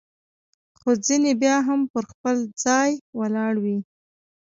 [0.77, 3.77] خو ځیني بیا هم پر خپل ځای ولاړ وي.